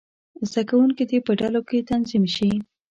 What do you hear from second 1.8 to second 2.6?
تنظیم شي.